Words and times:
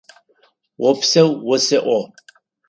Опсэу 0.89 1.29
осэӏо! 1.53 1.99